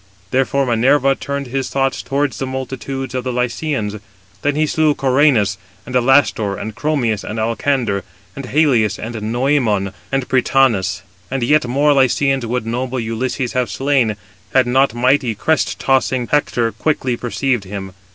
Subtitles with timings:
[0.31, 3.97] Therefore Minerva turned his thoughts towards the multitude of the Lycians.
[4.41, 8.03] Then he slew Cœranus, and Alastor, and Chromius, and Alcander,
[8.35, 11.03] and Halius, and Noëmon, and Prytanis.
[11.29, 14.15] And yet more Lycians would noble Ulysses have slain,
[14.55, 17.93] had not mighty crest tossing Hector quickly perceived him.